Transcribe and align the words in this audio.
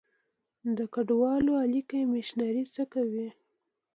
د 0.77 0.79
کډوالو 0.93 1.51
عالي 1.59 1.81
کمیشنري 1.91 2.63
څه 2.73 2.83
کوي؟ 2.93 3.27